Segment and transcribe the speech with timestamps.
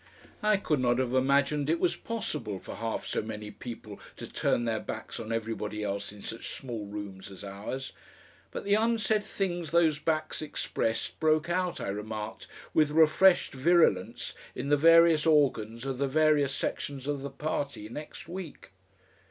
[0.41, 4.65] I could not have imagined it was possible for half so many people to turn
[4.65, 7.93] their backs on everybody else in such small rooms as ours.
[8.49, 14.69] But the unsaid things those backs expressed broke out, I remarked, with refreshed virulence in
[14.69, 18.71] the various organs of the various sections of the party next week.